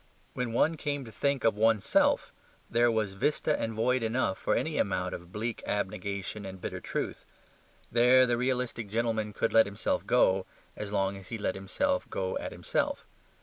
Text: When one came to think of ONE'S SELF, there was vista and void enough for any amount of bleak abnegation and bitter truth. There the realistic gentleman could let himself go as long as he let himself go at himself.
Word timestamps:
When 0.33 0.51
one 0.51 0.77
came 0.77 1.05
to 1.05 1.11
think 1.11 1.43
of 1.43 1.55
ONE'S 1.55 1.85
SELF, 1.85 2.33
there 2.71 2.89
was 2.89 3.13
vista 3.13 3.55
and 3.61 3.71
void 3.75 4.01
enough 4.01 4.39
for 4.39 4.55
any 4.55 4.79
amount 4.79 5.13
of 5.13 5.31
bleak 5.31 5.61
abnegation 5.67 6.43
and 6.43 6.59
bitter 6.59 6.79
truth. 6.79 7.23
There 7.91 8.25
the 8.25 8.35
realistic 8.35 8.89
gentleman 8.89 9.31
could 9.31 9.53
let 9.53 9.67
himself 9.67 10.07
go 10.07 10.47
as 10.75 10.91
long 10.91 11.17
as 11.17 11.27
he 11.29 11.37
let 11.37 11.53
himself 11.53 12.09
go 12.09 12.35
at 12.39 12.51
himself. 12.51 13.05